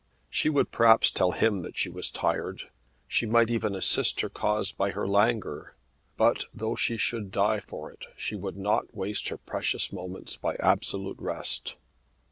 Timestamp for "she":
0.31-0.49, 1.77-1.87, 3.07-3.27, 6.75-6.97, 8.17-8.35